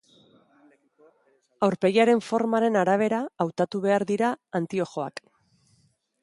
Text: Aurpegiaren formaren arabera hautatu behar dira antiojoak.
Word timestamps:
Aurpegiaren 1.67 2.21
formaren 2.29 2.79
arabera 2.85 3.19
hautatu 3.47 3.83
behar 3.85 4.07
dira 4.13 4.33
antiojoak. 4.63 5.25